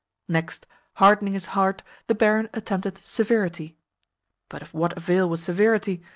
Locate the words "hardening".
0.95-1.33